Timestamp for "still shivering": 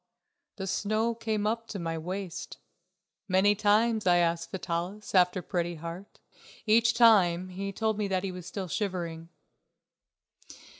8.47-9.29